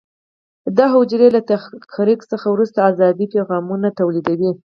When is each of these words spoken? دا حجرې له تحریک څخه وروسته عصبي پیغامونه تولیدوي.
دا 0.77 0.85
حجرې 0.95 1.27
له 1.35 1.41
تحریک 1.51 2.19
څخه 2.31 2.47
وروسته 2.51 2.85
عصبي 2.89 3.25
پیغامونه 3.35 3.87
تولیدوي. 3.99 4.51